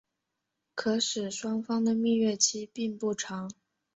[0.73, 3.51] 可使双方的蜜月期并不长。